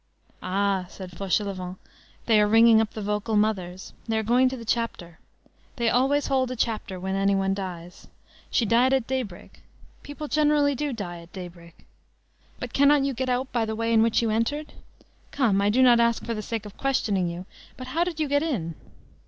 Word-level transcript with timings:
"Ah!" 0.41 0.87
said 0.89 1.11
Fauchelevent, 1.11 1.77
"they 2.25 2.41
are 2.41 2.47
ringing 2.47 2.81
up 2.81 2.95
the 2.95 3.03
vocal 3.03 3.35
mothers. 3.37 3.93
They 4.07 4.17
are 4.17 4.23
going 4.23 4.49
to 4.49 4.57
the 4.57 4.65
chapter. 4.65 5.19
They 5.75 5.91
always 5.91 6.25
hold 6.25 6.49
a 6.49 6.55
chapter 6.55 6.99
when 6.99 7.13
any 7.13 7.35
one 7.35 7.53
dies. 7.53 8.07
She 8.49 8.65
died 8.65 8.93
at 8.93 9.05
daybreak. 9.05 9.61
People 10.01 10.27
generally 10.27 10.73
do 10.73 10.91
die 10.91 11.19
at 11.19 11.31
daybreak. 11.33 11.85
But 12.59 12.73
cannot 12.73 13.03
you 13.03 13.13
get 13.13 13.29
out 13.29 13.51
by 13.51 13.63
the 13.63 13.75
way 13.75 13.93
in 13.93 14.01
which 14.01 14.23
you 14.23 14.31
entered? 14.31 14.73
Come, 15.29 15.61
I 15.61 15.69
do 15.69 15.83
not 15.83 15.99
ask 15.99 16.25
for 16.25 16.33
the 16.33 16.41
sake 16.41 16.65
of 16.65 16.77
questioning 16.77 17.29
you, 17.29 17.45
but 17.77 17.85
how 17.89 18.03
did 18.03 18.19
you 18.19 18.27
get 18.27 18.41
in?" 18.41 18.73